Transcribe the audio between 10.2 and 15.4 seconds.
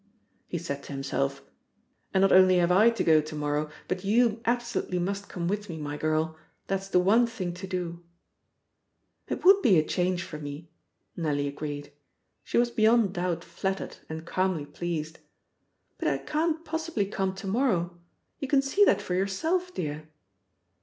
for me," Nellie agreed. She was beyond doubt flattered and calmly pleased.